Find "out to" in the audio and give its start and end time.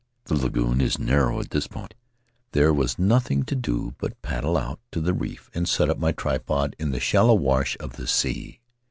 4.57-4.99